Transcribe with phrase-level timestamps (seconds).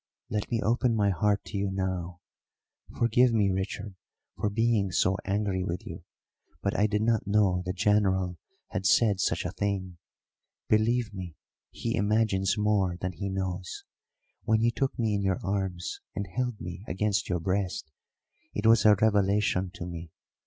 [0.31, 2.21] "Let me open my heart to you now.
[2.97, 3.93] Forgive me, Richard,
[4.35, 6.03] for being so angry with you,
[6.63, 9.99] but I did not know the General had said such a thing.
[10.67, 11.35] Believe me,
[11.69, 13.83] he imagines more than he knows.
[14.43, 17.91] When you took me in your arms and held me against your breast
[18.55, 20.09] it was a revelation to me.